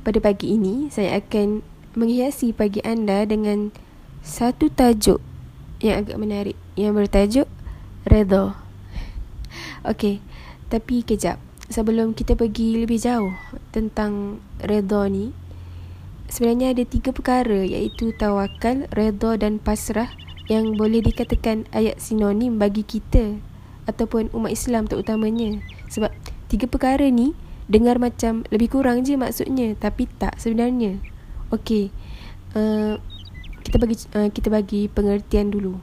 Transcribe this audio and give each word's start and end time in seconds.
Pada 0.00 0.16
pagi 0.16 0.56
ini 0.56 0.88
Saya 0.88 1.20
akan 1.20 1.60
menghiasi 1.92 2.56
pagi 2.56 2.80
anda 2.80 3.28
Dengan 3.28 3.68
satu 4.24 4.72
tajuk 4.72 5.20
Yang 5.84 5.96
agak 6.08 6.16
menarik. 6.16 6.56
Yang 6.72 6.92
bertajuk 6.96 7.48
Redha. 8.08 8.56
Okey 9.84 10.24
Tapi 10.72 11.04
kejap. 11.04 11.36
Sebelum 11.68 12.16
kita 12.16 12.32
pergi 12.32 12.80
lebih 12.80 12.96
jauh 12.96 13.36
Tentang 13.76 14.40
Redha 14.64 15.04
ni 15.12 15.36
Sebenarnya 16.32 16.72
ada 16.72 16.84
tiga 16.88 17.12
perkara 17.12 17.60
Iaitu 17.60 18.16
tawakal, 18.16 18.88
redha 18.88 19.36
dan 19.36 19.60
pasrah 19.60 20.08
Yang 20.48 20.80
boleh 20.80 21.00
dikatakan 21.04 21.68
ayat 21.76 22.00
sinonim 22.00 22.56
bagi 22.56 22.88
kita 22.88 23.36
Ataupun 23.84 24.30
umat 24.32 24.54
Islam 24.54 24.86
terutamanya. 24.86 25.60
Sebab 25.90 26.14
tiga 26.46 26.70
perkara 26.70 27.10
ni 27.10 27.34
dengar 27.70 28.02
macam 28.02 28.42
lebih 28.50 28.74
kurang 28.74 29.06
je 29.06 29.14
maksudnya 29.14 29.78
tapi 29.78 30.10
tak 30.18 30.34
sebenarnya. 30.42 30.98
Okey. 31.54 31.94
Uh, 32.50 32.98
kita 33.62 33.78
bagi 33.78 33.96
uh, 34.18 34.28
kita 34.34 34.50
bagi 34.50 34.90
pengertian 34.90 35.54
dulu. 35.54 35.78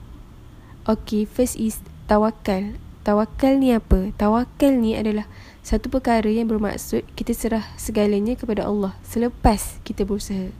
Okey, 0.84 1.24
first 1.24 1.56
is 1.56 1.80
tawakal. 2.04 2.76
Tawakal 3.08 3.56
ni 3.56 3.72
apa? 3.72 4.12
Tawakal 4.20 4.76
ni 4.76 4.92
adalah 4.92 5.24
satu 5.64 5.88
perkara 5.88 6.28
yang 6.28 6.44
bermaksud 6.48 7.08
kita 7.16 7.32
serah 7.32 7.64
segalanya 7.80 8.36
kepada 8.36 8.68
Allah 8.68 8.92
selepas 9.00 9.80
kita 9.84 10.04
berusaha. 10.04 10.52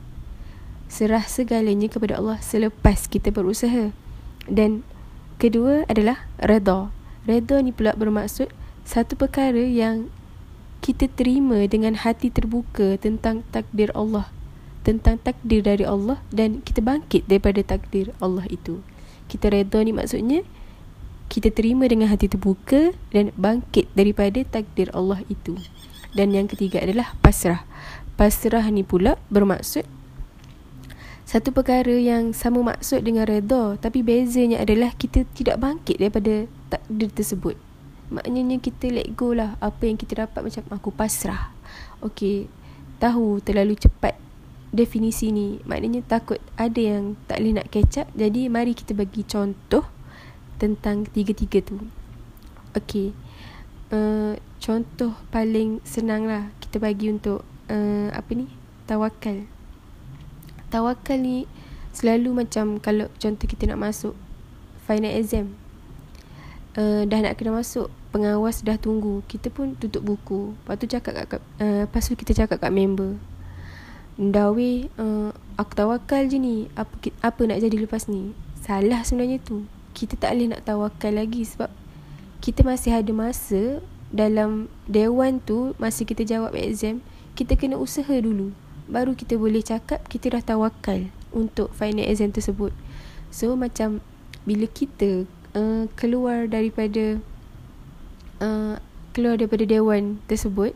Serah 0.89 1.29
segalanya 1.29 1.93
kepada 1.93 2.17
Allah 2.17 2.41
selepas 2.41 3.05
kita 3.05 3.29
berusaha. 3.29 3.93
Dan 4.49 4.81
kedua 5.37 5.85
adalah 5.93 6.25
redha. 6.41 6.89
Redha 7.29 7.61
ni 7.61 7.77
pula 7.77 7.93
bermaksud 7.93 8.49
satu 8.89 9.13
perkara 9.21 9.61
yang 9.61 10.09
kita 10.85 11.11
terima 11.11 11.65
dengan 11.67 11.99
hati 11.99 12.31
terbuka 12.33 12.97
tentang 13.01 13.43
takdir 13.51 13.91
Allah 13.97 14.31
tentang 14.89 15.21
takdir 15.21 15.61
dari 15.61 15.85
Allah 15.85 16.17
dan 16.33 16.65
kita 16.65 16.81
bangkit 16.81 17.29
daripada 17.29 17.61
takdir 17.61 18.17
Allah 18.25 18.49
itu. 18.49 18.81
Kita 19.29 19.53
redha 19.53 19.85
ni 19.85 19.93
maksudnya 19.93 20.49
kita 21.29 21.53
terima 21.53 21.85
dengan 21.85 22.09
hati 22.09 22.25
terbuka 22.25 22.97
dan 23.13 23.29
bangkit 23.37 23.93
daripada 23.93 24.41
takdir 24.49 24.89
Allah 24.97 25.21
itu. 25.29 25.61
Dan 26.17 26.33
yang 26.33 26.49
ketiga 26.49 26.81
adalah 26.81 27.13
pasrah. 27.21 27.69
Pasrah 28.17 28.65
ni 28.73 28.81
pula 28.81 29.21
bermaksud 29.29 29.85
satu 31.29 31.53
perkara 31.53 31.93
yang 31.93 32.33
sama 32.33 32.65
maksud 32.65 33.05
dengan 33.05 33.29
redha 33.29 33.77
tapi 33.77 34.01
bezanya 34.01 34.65
adalah 34.65 34.97
kita 34.97 35.29
tidak 35.37 35.61
bangkit 35.61 36.01
daripada 36.01 36.49
takdir 36.73 37.13
tersebut 37.13 37.68
Maknanya 38.09 38.57
kita 38.57 38.89
let 38.89 39.13
go 39.13 39.37
lah. 39.37 39.61
Apa 39.61 39.85
yang 39.85 40.01
kita 40.01 40.25
dapat 40.25 40.41
macam 40.49 40.65
aku 40.73 40.89
pasrah. 40.93 41.53
Okay 42.01 42.49
Tahu 42.99 43.45
terlalu 43.45 43.77
cepat 43.77 44.17
Definisi 44.73 45.29
ni. 45.29 45.61
Maknanya 45.69 46.05
takut 46.05 46.41
ada 46.57 46.81
yang 46.81 47.21
tak 47.29 47.41
boleh 47.41 47.61
nak 47.61 47.69
catch 47.69 48.05
up. 48.05 48.09
Jadi 48.17 48.49
mari 48.49 48.73
kita 48.73 48.97
bagi 48.97 49.25
contoh 49.29 49.85
Tentang 50.57 51.05
tiga-tiga 51.05 51.61
tu. 51.61 51.79
Okay 52.73 53.13
uh, 53.93 54.37
Contoh 54.59 55.15
paling 55.29 55.85
senang 55.85 56.29
lah 56.29 56.51
Kita 56.61 56.81
bagi 56.81 57.13
untuk 57.13 57.45
uh, 57.69 58.09
Apa 58.13 58.31
ni? 58.33 58.49
Tawakal. 58.89 59.45
Tawakal 60.73 61.21
ni 61.21 61.45
Selalu 61.93 62.45
macam 62.45 62.81
Kalau 62.81 63.13
contoh 63.21 63.45
kita 63.49 63.69
nak 63.69 63.81
masuk 63.81 64.17
Final 64.85 65.13
exam 65.17 65.57
uh, 66.77 67.05
Dah 67.05 67.21
nak 67.21 67.37
kena 67.37 67.57
masuk 67.57 67.89
pengawas 68.11 68.65
dah 68.65 68.81
tunggu. 68.81 69.21
Kita 69.29 69.53
pun 69.53 69.77
tutup 69.77 70.05
buku. 70.05 70.55
Lepas 70.65 70.77
tu 70.81 70.87
cakap 70.89 71.13
kat 71.29 71.41
uh, 71.61 71.85
lepas 71.85 72.03
tu 72.05 72.15
kita 72.17 72.33
cakap 72.45 72.63
kat 72.63 72.73
member. 72.73 73.17
Dawe 74.19 74.71
uh, 74.99 75.31
aku 75.57 75.73
tawakal 75.77 76.27
je 76.27 76.39
ni. 76.41 76.57
Apa 76.75 76.93
apa 77.21 77.41
nak 77.47 77.59
jadi 77.63 77.77
lepas 77.79 78.11
ni? 78.11 78.33
Salah 78.65 79.05
sebenarnya 79.05 79.39
tu. 79.41 79.69
Kita 79.93 80.15
tak 80.17 80.37
boleh 80.37 80.55
nak 80.57 80.63
tawakal 80.67 81.15
lagi 81.15 81.43
sebab 81.43 81.71
kita 82.39 82.63
masih 82.63 82.95
ada 82.95 83.11
masa 83.11 83.83
dalam 84.09 84.73
dewan 84.89 85.43
tu 85.43 85.77
masih 85.77 86.09
kita 86.09 86.25
jawab 86.25 86.57
exam 86.57 87.05
kita 87.39 87.55
kena 87.55 87.79
usaha 87.79 88.11
dulu. 88.19 88.51
Baru 88.91 89.15
kita 89.15 89.39
boleh 89.39 89.63
cakap 89.63 90.03
kita 90.11 90.35
dah 90.35 90.43
tawakal 90.43 91.07
untuk 91.31 91.71
final 91.71 92.03
exam 92.03 92.35
tersebut. 92.35 92.75
So 93.31 93.55
macam 93.55 94.03
bila 94.43 94.67
kita 94.67 95.23
uh, 95.55 95.87
keluar 95.95 96.51
daripada 96.51 97.23
uh, 98.43 98.79
keluar 99.15 99.39
daripada 99.39 99.65
dewan 99.67 100.23
tersebut 100.31 100.75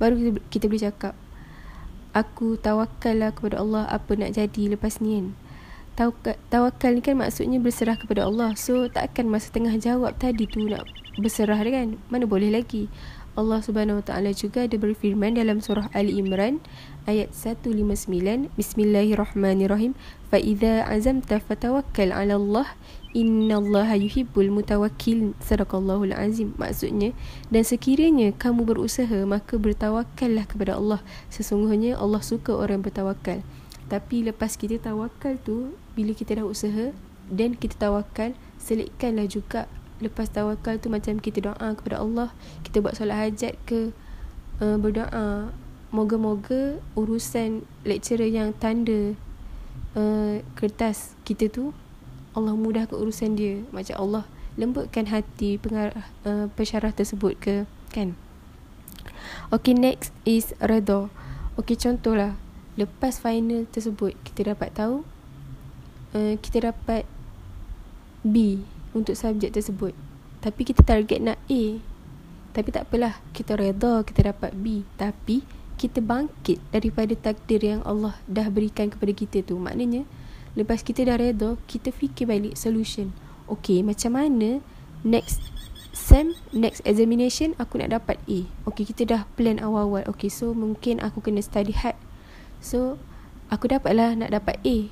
baru 0.00 0.16
kita, 0.16 0.30
kita 0.52 0.64
boleh 0.68 0.84
cakap 0.88 1.14
aku 2.10 2.58
tawakal 2.58 3.14
lah 3.14 3.30
kepada 3.30 3.62
Allah 3.62 3.84
apa 3.86 4.16
nak 4.18 4.34
jadi 4.34 4.74
lepas 4.74 4.98
ni 4.98 5.20
kan 5.20 5.26
tawakal 5.96 6.92
ni 6.94 7.02
kan 7.02 7.18
maksudnya 7.18 7.58
berserah 7.58 7.98
kepada 7.98 8.26
Allah. 8.26 8.54
So 8.54 8.86
takkan 8.90 9.28
masa 9.28 9.50
tengah 9.50 9.74
jawab 9.76 10.16
tadi 10.16 10.46
tu 10.46 10.66
nak 10.66 10.86
berserah 11.18 11.60
kan? 11.60 11.98
Mana 12.08 12.24
boleh 12.24 12.52
lagi? 12.52 12.88
Allah 13.38 13.62
Subhanahu 13.62 14.02
Wa 14.02 14.06
Taala 14.10 14.34
juga 14.34 14.66
ada 14.66 14.74
berfirman 14.74 15.38
dalam 15.38 15.62
surah 15.62 15.86
Ali 15.94 16.18
Imran 16.18 16.58
ayat 17.06 17.30
159 17.30 18.50
Bismillahirrahmanirrahim. 18.58 19.94
Fa 20.28 20.36
idza 20.42 20.82
azamta 20.84 21.38
fatawakkal 21.38 22.10
'ala 22.10 22.34
Allah 22.34 22.68
innallaha 23.14 23.94
yuhibbul 23.94 24.50
mutawakkil 24.50 25.38
sadaqallahul 25.38 26.10
azim. 26.10 26.58
Maksudnya 26.58 27.14
dan 27.54 27.62
sekiranya 27.62 28.34
kamu 28.34 28.66
berusaha 28.66 29.22
maka 29.22 29.62
bertawakallah 29.62 30.50
kepada 30.50 30.74
Allah. 30.74 30.98
Sesungguhnya 31.30 32.02
Allah 32.02 32.20
suka 32.26 32.50
orang 32.50 32.82
bertawakal 32.82 33.46
tapi 33.90 34.22
lepas 34.22 34.54
kita 34.54 34.78
tawakal 34.78 35.34
tu 35.42 35.74
bila 35.98 36.14
kita 36.14 36.38
dah 36.38 36.46
usaha 36.46 36.94
dan 37.26 37.58
kita 37.58 37.74
tawakal 37.74 38.38
selitkanlah 38.62 39.26
juga 39.26 39.66
lepas 39.98 40.30
tawakal 40.30 40.78
tu 40.78 40.88
macam 40.88 41.18
kita 41.18 41.52
doa 41.52 41.68
kepada 41.74 41.98
Allah 41.98 42.30
kita 42.62 42.78
buat 42.80 42.94
solat 42.94 43.18
hajat 43.28 43.58
ke 43.66 43.90
uh, 44.62 44.76
berdoa. 44.78 45.50
Moga-moga 45.90 46.78
urusan 46.94 47.66
lecturer 47.82 48.30
yang 48.30 48.54
tanda 48.54 49.18
uh, 49.98 50.38
kertas 50.54 51.18
kita 51.26 51.50
tu 51.50 51.74
Allah 52.30 52.54
mudah 52.54 52.86
ke 52.86 52.94
urusan 52.94 53.34
dia. 53.34 53.66
Macam 53.74 53.98
Allah 53.98 54.24
lembutkan 54.54 55.10
hati 55.10 55.58
pengarah 55.58 56.06
uh, 56.22 56.46
pensyarah 56.54 56.94
tersebut 56.94 57.34
ke 57.42 57.54
kan? 57.90 58.14
Okay 59.50 59.74
next 59.74 60.14
is 60.22 60.54
redha. 60.62 61.10
Okay 61.58 61.74
contohlah 61.74 62.38
Lepas 62.80 63.20
final 63.20 63.68
tersebut 63.68 64.16
Kita 64.24 64.56
dapat 64.56 64.72
tahu 64.72 65.04
uh, 66.16 66.34
Kita 66.40 66.72
dapat 66.72 67.04
B 68.24 68.64
untuk 68.92 69.14
subjek 69.14 69.54
tersebut. 69.54 69.94
Tapi 70.40 70.60
kita 70.64 70.84
target 70.84 71.20
nak 71.20 71.38
A. 71.48 71.62
Tapi 72.50 72.68
tak 72.74 72.90
apalah 72.90 73.22
kita 73.30 73.54
reda 73.54 74.02
kita 74.02 74.34
dapat 74.34 74.52
B. 74.56 74.82
Tapi 74.98 75.44
kita 75.80 76.04
bangkit 76.04 76.60
daripada 76.68 77.16
takdir 77.16 77.64
yang 77.64 77.80
Allah 77.88 78.18
dah 78.28 78.52
berikan 78.52 78.92
kepada 78.92 79.12
kita 79.16 79.40
tu. 79.40 79.56
Maknanya 79.56 80.04
lepas 80.58 80.82
kita 80.82 81.06
dah 81.06 81.16
reda 81.16 81.56
kita 81.70 81.94
fikir 81.94 82.28
balik 82.28 82.58
solution. 82.58 83.14
Okay, 83.48 83.80
macam 83.80 84.14
mana 84.14 84.60
next 85.02 85.40
sem 85.90 86.36
next 86.54 86.84
examination 86.86 87.56
aku 87.56 87.80
nak 87.80 87.94
dapat 87.94 88.20
A? 88.28 88.44
Okay, 88.68 88.84
kita 88.84 89.06
dah 89.06 89.22
plan 89.38 89.62
awal-awal. 89.62 90.04
Okay, 90.12 90.28
so 90.28 90.52
mungkin 90.52 91.00
aku 91.00 91.22
kena 91.22 91.40
study 91.40 91.72
hard 91.72 91.96
so 92.60 93.00
aku 93.50 93.68
dapatlah 93.68 94.14
nak 94.14 94.30
dapat 94.30 94.56
A. 94.62 94.88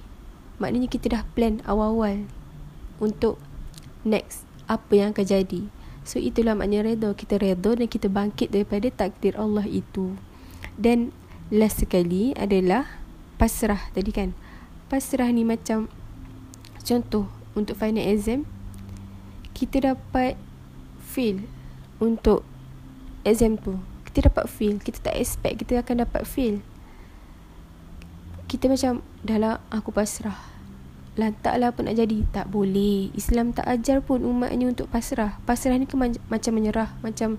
Maknanya 0.58 0.90
kita 0.90 1.06
dah 1.14 1.22
plan 1.38 1.62
awal-awal 1.62 2.26
untuk 2.98 3.38
next 4.02 4.42
apa 4.66 4.90
yang 4.98 5.14
akan 5.14 5.24
jadi. 5.24 5.62
So 6.02 6.18
itulah 6.18 6.58
maknanya 6.58 6.90
redha. 6.92 7.10
Kita 7.14 7.38
redha 7.38 7.78
dan 7.78 7.86
kita 7.86 8.10
bangkit 8.10 8.50
daripada 8.50 8.90
takdir 8.90 9.38
Allah 9.38 9.64
itu. 9.64 10.18
Dan 10.74 11.14
last 11.54 11.84
sekali 11.84 12.34
adalah 12.34 12.98
pasrah 13.38 13.92
tadi 13.94 14.10
kan. 14.10 14.34
Pasrah 14.90 15.30
ni 15.30 15.46
macam 15.46 15.86
contoh 16.82 17.30
untuk 17.54 17.78
final 17.78 18.02
exam 18.02 18.48
kita 19.54 19.94
dapat 19.94 20.38
fail 21.02 21.46
untuk 22.02 22.42
exam 23.22 23.54
tu. 23.58 23.78
Kita 24.08 24.32
dapat 24.32 24.50
fail 24.50 24.82
kita 24.82 25.12
tak 25.12 25.14
expect 25.20 25.62
kita 25.62 25.84
akan 25.84 26.08
dapat 26.08 26.24
fail 26.26 26.64
kita 28.48 28.66
macam 28.66 29.04
dah 29.22 29.38
lah 29.38 29.54
aku 29.68 29.92
pasrah. 29.92 30.40
Lantaklah 31.20 31.76
apa 31.76 31.80
nak 31.84 32.00
jadi. 32.00 32.24
Tak 32.32 32.48
boleh. 32.48 33.12
Islam 33.12 33.52
tak 33.52 33.68
ajar 33.68 34.00
pun 34.00 34.24
umatnya 34.24 34.72
untuk 34.72 34.88
pasrah. 34.88 35.36
Pasrah 35.44 35.76
ni 35.76 35.84
ke 35.84 35.94
macam 36.00 36.52
menyerah 36.56 36.96
macam 37.04 37.36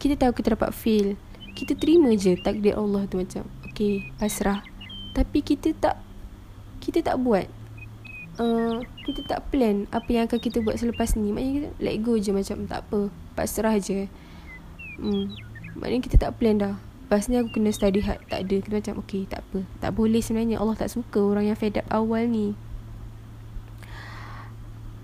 kita 0.00 0.16
tahu 0.16 0.32
kita 0.36 0.56
dapat 0.56 0.72
fail 0.76 1.16
kita 1.56 1.72
terima 1.72 2.12
je 2.12 2.36
takdir 2.36 2.76
Allah 2.76 3.08
tu 3.08 3.16
macam 3.16 3.48
okay 3.64 4.12
pasrah. 4.20 4.60
Tapi 5.16 5.40
kita 5.40 5.72
tak 5.72 5.96
kita 6.84 7.00
tak 7.00 7.16
buat 7.16 7.48
uh, 8.36 8.84
kita 9.08 9.24
tak 9.24 9.48
plan 9.48 9.88
apa 9.88 10.08
yang 10.12 10.28
akan 10.28 10.36
kita 10.36 10.60
buat 10.60 10.76
selepas 10.76 11.16
ni. 11.16 11.32
Maknanya 11.32 11.52
kita 11.56 11.68
let 11.80 11.96
go 12.04 12.12
je 12.20 12.30
macam 12.36 12.68
tak 12.68 12.84
apa 12.84 13.08
pasrah 13.32 13.76
je. 13.80 14.08
Hmm. 14.96 15.28
maknanya 15.76 16.08
kita 16.08 16.16
tak 16.16 16.40
plan 16.40 16.56
dah 16.56 16.80
Lepas 17.06 17.30
ni 17.30 17.38
aku 17.38 17.54
kena 17.54 17.70
study 17.70 18.02
hard. 18.02 18.18
Tak 18.26 18.50
ada 18.50 18.56
Kita 18.58 18.74
macam 18.82 18.94
okay 18.98 19.30
tak 19.30 19.46
apa. 19.46 19.62
Tak 19.78 19.94
boleh 19.94 20.18
sebenarnya. 20.18 20.58
Allah 20.58 20.74
tak 20.74 20.90
suka 20.90 21.22
orang 21.22 21.46
yang 21.46 21.54
fed 21.54 21.78
up 21.78 21.86
awal 21.94 22.26
ni. 22.26 22.58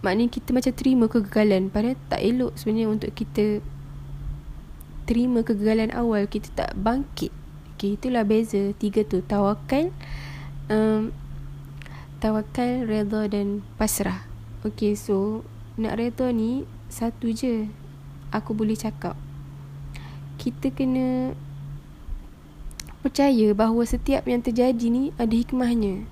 Maknanya 0.03 0.35
kita 0.35 0.51
macam 0.51 0.75
terima 0.75 1.07
kegagalan. 1.07 1.71
Padahal 1.71 1.95
tak 2.11 2.19
elok 2.19 2.59
sebenarnya 2.59 2.91
untuk 2.91 3.15
kita 3.15 3.63
Terima 5.07 5.47
kegagalan 5.47 5.95
awal. 5.95 6.27
Kita 6.27 6.51
tak 6.51 6.71
bangkit. 6.75 7.31
Okay 7.79 7.95
itulah 7.95 8.27
beza 8.27 8.75
Tiga 8.83 9.07
tu. 9.07 9.23
Tawakal 9.23 9.95
um, 10.67 11.15
Tawakal, 12.19 12.83
redha 12.83 13.31
dan 13.31 13.63
pasrah. 13.79 14.27
Okay 14.67 14.99
so 14.99 15.47
Nak 15.79 16.03
redha 16.03 16.35
ni 16.35 16.67
Satu 16.91 17.31
je. 17.31 17.71
Aku 18.35 18.59
boleh 18.59 18.75
cakap. 18.75 19.15
Kita 20.35 20.75
kena 20.75 21.39
Percaya 23.03 23.51
bahawa 23.51 23.83
setiap 23.83 24.31
yang 24.31 24.47
terjadi 24.47 24.87
ni 24.87 25.11
Ada 25.19 25.35
hikmahnya. 25.35 26.07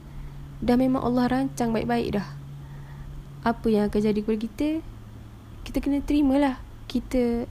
Dah 0.58 0.74
memang 0.74 1.06
Allah 1.06 1.30
rancang 1.30 1.70
baik-baik 1.70 2.18
dah. 2.18 2.26
Apa 3.46 3.70
yang 3.70 3.86
akan 3.86 4.00
jadi 4.10 4.20
kepada 4.20 4.38
kita 4.42 4.68
kita 5.62 5.78
kena 5.78 6.02
terimalah. 6.02 6.58
Kita 6.90 7.46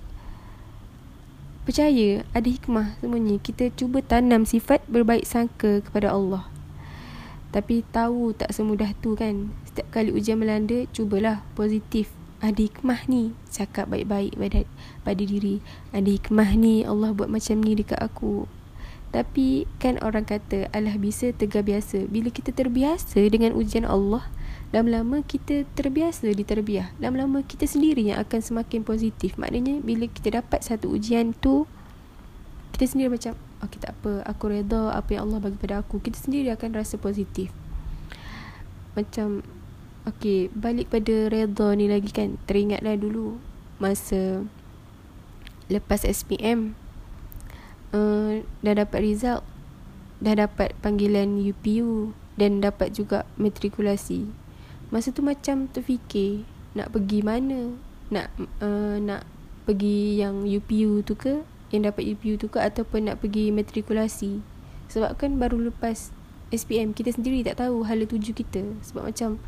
percaya 1.63 2.27
ada 2.35 2.49
hikmah 2.51 2.99
semuanya 2.99 3.39
kita 3.39 3.71
cuba 3.79 4.03
tanam 4.03 4.43
sifat 4.43 4.83
berbaik 4.91 5.23
sangka 5.23 5.79
kepada 5.87 6.11
Allah. 6.11 6.43
Tapi 7.55 7.87
tahu 7.95 8.35
tak 8.35 8.51
semudah 8.51 8.91
tu 8.99 9.15
kan? 9.15 9.55
Setiap 9.71 9.87
kali 9.89 10.11
ujian 10.11 10.35
melanda 10.35 10.83
cubalah 10.91 11.47
positif. 11.55 12.11
Ada 12.43 12.59
hikmah 12.59 13.07
ni. 13.07 13.31
Cakap 13.47 13.87
baik-baik 13.87 14.35
pada 14.35 14.67
pada 15.07 15.23
diri. 15.23 15.63
Ada 15.95 16.11
hikmah 16.11 16.59
ni 16.59 16.83
Allah 16.83 17.15
buat 17.15 17.31
macam 17.31 17.63
ni 17.63 17.79
dekat 17.79 18.03
aku 18.03 18.58
tapi 19.09 19.65
kan 19.81 19.97
orang 20.05 20.21
kata 20.21 20.69
Allah 20.69 20.93
bisa 21.01 21.33
tegar 21.33 21.65
biasa. 21.65 22.05
Bila 22.05 22.29
kita 22.29 22.53
terbiasa 22.53 23.17
dengan 23.25 23.57
ujian 23.57 23.85
Allah 23.89 24.29
lama-lama 24.69 25.25
kita 25.25 25.65
terbiasa 25.73 26.29
di 26.29 26.45
terbiah. 26.45 26.93
Lama-lama 27.01 27.41
kita 27.41 27.65
sendiri 27.65 28.05
yang 28.05 28.21
akan 28.21 28.37
semakin 28.37 28.85
positif. 28.85 29.33
Maknanya 29.41 29.81
bila 29.81 30.05
kita 30.05 30.41
dapat 30.41 30.61
satu 30.61 30.93
ujian 30.93 31.33
tu 31.33 31.65
kita 32.77 32.85
sendiri 32.85 33.09
macam 33.11 33.33
okey 33.65 33.81
tak 33.81 33.91
apa 33.97 34.23
aku 34.29 34.43
reda 34.53 34.93
apa 34.93 35.09
yang 35.17 35.29
Allah 35.29 35.41
bagi 35.41 35.57
pada 35.57 35.81
aku. 35.81 35.97
Kita 35.97 36.21
sendiri 36.21 36.53
akan 36.53 36.69
rasa 36.77 37.01
positif. 37.01 37.49
Macam 38.93 39.41
okey 40.05 40.53
balik 40.53 40.93
pada 40.93 41.33
reda 41.33 41.67
ni 41.73 41.89
lagi 41.89 42.13
kan? 42.13 42.37
Teringatlah 42.45 42.93
dulu 42.93 43.41
masa 43.81 44.45
lepas 45.65 46.05
SPM 46.05 46.77
uh, 47.93 48.41
dah 48.61 48.73
dapat 48.73 48.99
result 49.01 49.43
dah 50.19 50.35
dapat 50.35 50.75
panggilan 50.83 51.39
UPU 51.39 52.11
dan 52.35 52.59
dapat 52.59 52.95
juga 52.95 53.23
matrikulasi. 53.39 54.27
Masa 54.89 55.13
tu 55.13 55.21
macam 55.21 55.69
terfikir 55.69 56.43
Nak 56.73 56.91
pergi 56.95 57.19
mana? 57.21 57.75
Nak 58.09 58.27
uh, 58.61 58.97
nak 58.99 59.23
pergi 59.63 60.19
yang 60.19 60.43
UPU 60.43 61.05
tu 61.05 61.13
ke? 61.15 61.45
Yang 61.69 61.93
dapat 61.93 62.03
UPU 62.15 62.33
tu 62.39 62.47
ke? 62.49 62.59
Ataupun 62.59 63.07
nak 63.11 63.21
pergi 63.21 63.53
matrikulasi? 63.53 64.41
Sebab 64.89 65.15
kan 65.21 65.37
baru 65.37 65.69
lepas 65.69 66.09
SPM 66.49 66.97
Kita 66.97 67.13
sendiri 67.13 67.45
tak 67.45 67.61
tahu 67.61 67.85
hala 67.85 68.03
tuju 68.03 68.33
kita. 68.33 68.65
Sebab 68.85 69.07
macam 69.07 69.39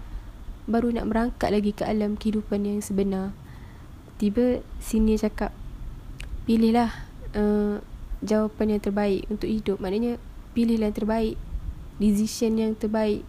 Baru 0.70 0.94
nak 0.94 1.10
merangkak 1.10 1.50
lagi 1.50 1.74
ke 1.74 1.84
alam 1.84 2.14
kehidupan 2.16 2.64
yang 2.64 2.80
sebenar. 2.86 3.34
Tiba 4.22 4.62
sini 4.78 5.18
cakap 5.18 5.50
Pilihlah 6.46 6.94
uh, 7.34 7.82
Jawapan 8.22 8.78
yang 8.78 8.82
terbaik 8.82 9.26
untuk 9.30 9.50
hidup 9.50 9.78
Maknanya 9.82 10.22
Pilihlah 10.54 10.94
yang 10.94 10.98
terbaik 10.98 11.36
Decision 11.98 12.58
yang 12.58 12.74
terbaik 12.78 13.26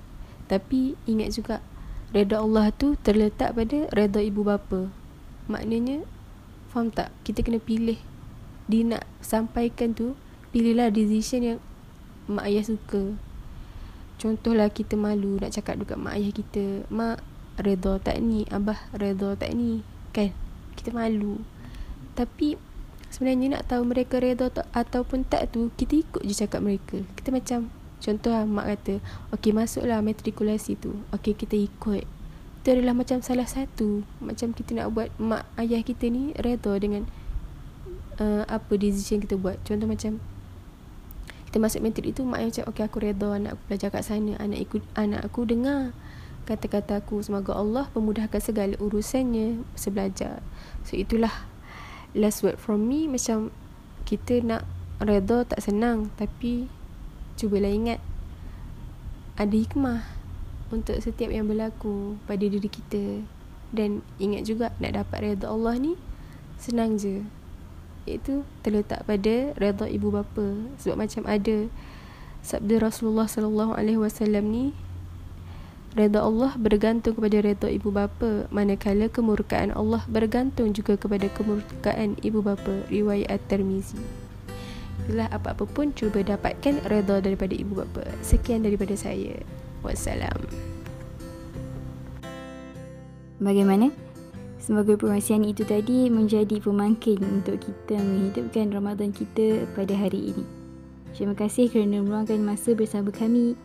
Tapi 0.48 0.96
ingat 1.08 1.32
juga 1.36 1.64
Reda 2.12 2.44
Allah 2.44 2.68
tu 2.76 2.92
terletak 3.00 3.56
pada 3.56 3.88
reda 3.88 4.20
ibu 4.20 4.44
bapa. 4.44 4.92
Maknanya 5.48 6.04
faham 6.68 6.92
tak? 6.92 7.08
Kita 7.24 7.40
kena 7.40 7.56
pilih 7.56 7.96
dia 8.68 8.84
nak 8.84 9.08
sampaikan 9.24 9.96
tu 9.96 10.12
pilihlah 10.52 10.92
decision 10.92 11.40
yang 11.40 11.58
mak 12.28 12.52
ayah 12.52 12.68
suka. 12.68 13.16
Contohlah 14.20 14.68
kita 14.68 14.92
malu 14.92 15.40
nak 15.40 15.56
cakap 15.56 15.80
dekat 15.80 15.96
mak 15.96 16.20
ayah 16.20 16.32
kita, 16.36 16.84
mak 16.92 17.24
reda 17.56 17.96
tak 17.96 18.20
ni, 18.20 18.44
abah 18.52 18.76
reda 18.92 19.32
tak 19.32 19.56
ni, 19.56 19.80
kan? 20.12 20.36
Kita 20.76 20.92
malu. 20.92 21.40
Tapi 22.12 22.60
sebenarnya 23.12 23.60
nak 23.60 23.68
tahu 23.68 23.84
mereka 23.84 24.18
reda 24.18 24.48
tak 24.48 24.66
ataupun 24.72 25.28
tak 25.28 25.52
tu, 25.52 25.68
kita 25.76 26.00
ikut 26.00 26.24
je 26.24 26.34
cakap 26.34 26.64
mereka. 26.64 27.04
Kita 27.14 27.28
macam 27.28 27.68
Contoh 28.02 28.34
lah 28.34 28.42
mak 28.42 28.66
kata 28.66 28.98
Okey 29.30 29.54
masuklah 29.54 30.02
matrikulasi 30.02 30.74
tu. 30.74 30.98
Okey 31.14 31.38
kita 31.38 31.54
ikut. 31.54 32.02
Itu 32.62 32.68
adalah 32.74 32.98
macam 32.98 33.22
salah 33.22 33.46
satu. 33.46 34.02
Macam 34.18 34.50
kita 34.50 34.74
nak 34.74 34.90
buat 34.90 35.14
Mak 35.22 35.46
ayah 35.62 35.86
kita 35.86 36.10
ni 36.10 36.34
Reda 36.34 36.74
dengan 36.82 37.06
uh, 38.18 38.42
Apa 38.50 38.74
decision 38.74 39.22
kita 39.22 39.38
buat. 39.38 39.62
Contoh 39.62 39.86
macam 39.86 40.18
Kita 41.46 41.62
masuk 41.62 41.86
matrik 41.86 42.10
itu 42.10 42.26
Mak 42.26 42.42
ayah 42.42 42.50
macam 42.50 42.64
Okey 42.74 42.82
aku 42.90 42.98
reda 42.98 43.28
Anak 43.38 43.50
aku 43.54 43.62
belajar 43.70 43.88
kat 43.94 44.02
sana 44.02 44.34
Anak, 44.42 44.58
ikut, 44.58 44.82
anak 44.98 45.22
aku 45.22 45.46
dengar 45.46 45.94
Kata-kata 46.42 46.98
aku. 46.98 47.22
Semoga 47.22 47.54
Allah 47.54 47.86
Pemudahkan 47.94 48.42
segala 48.42 48.74
urusannya 48.82 49.62
Masa 49.62 49.94
belajar 49.94 50.42
So 50.82 50.98
itulah 50.98 51.51
Last 52.12 52.44
word 52.44 52.60
from 52.60 52.86
me 52.88 53.08
Macam 53.08 53.52
Kita 54.04 54.40
nak 54.44 54.68
Reda 55.02 55.44
tak 55.48 55.64
senang 55.64 56.12
Tapi 56.14 56.68
cubalah 57.36 57.72
ingat 57.72 57.98
ada 59.32 59.56
hikmah 59.56 60.04
untuk 60.72 60.96
setiap 61.00 61.28
yang 61.28 61.48
berlaku 61.48 62.16
pada 62.24 62.44
diri 62.44 62.68
kita. 62.68 63.24
Dan 63.72 64.04
ingat 64.20 64.48
juga 64.48 64.72
nak 64.80 64.96
dapat 64.96 65.18
redha 65.32 65.48
Allah 65.48 65.76
ni 65.80 65.92
senang 66.56 66.96
je. 67.00 67.24
Iaitu 68.08 68.44
terletak 68.64 69.04
pada 69.04 69.56
redha 69.56 69.86
ibu 69.88 70.08
bapa. 70.12 70.68
Sebab 70.80 70.96
macam 71.00 71.24
ada 71.28 71.68
sabda 72.42 72.82
Rasulullah 72.82 73.28
sallallahu 73.28 73.72
alaihi 73.76 74.00
wasallam 74.00 74.50
ni 74.50 74.64
redha 75.92 76.24
Allah 76.24 76.56
bergantung 76.56 77.16
kepada 77.16 77.44
redha 77.44 77.68
ibu 77.68 77.92
bapa 77.92 78.48
manakala 78.48 79.12
kemurkaan 79.12 79.76
Allah 79.76 80.00
bergantung 80.08 80.72
juga 80.72 80.96
kepada 80.96 81.28
kemurkaan 81.32 82.16
ibu 82.24 82.40
bapa 82.40 82.88
riwayat 82.88 83.28
At-Tirmizi 83.28 84.00
Itulah 85.02 85.26
apa-apa 85.34 85.66
pun 85.66 85.90
cuba 85.98 86.22
dapatkan 86.22 86.86
redha 86.86 87.18
daripada 87.18 87.50
ibu 87.58 87.74
bapa. 87.74 88.06
Sekian 88.22 88.62
daripada 88.62 88.94
saya. 88.94 89.34
Wassalam. 89.82 90.46
Bagaimana? 93.42 93.90
Semoga 94.62 94.94
perkongsian 94.94 95.42
itu 95.42 95.66
tadi 95.66 96.06
menjadi 96.06 96.62
pemangkin 96.62 97.18
untuk 97.18 97.58
kita 97.58 97.98
menghidupkan 97.98 98.70
Ramadan 98.70 99.10
kita 99.10 99.66
pada 99.74 99.90
hari 99.90 100.30
ini. 100.30 100.46
Terima 101.18 101.34
kasih 101.34 101.66
kerana 101.66 101.98
meluangkan 101.98 102.38
masa 102.38 102.70
bersama 102.70 103.10
kami. 103.10 103.58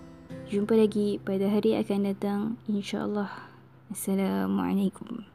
Jumpa 0.48 0.80
lagi 0.80 1.20
pada 1.20 1.51
hari 1.51 1.75
akan 1.75 2.08
datang 2.08 2.42
insya-Allah. 2.72 3.27
Assalamualaikum. 3.92 5.27